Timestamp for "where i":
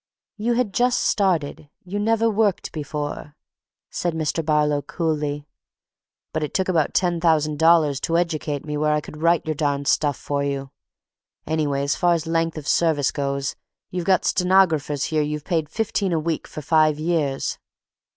8.77-8.99